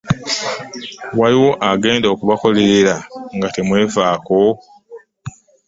[1.19, 2.95] Waliwo agenda okubakolerera
[3.35, 4.39] nga temwefaako?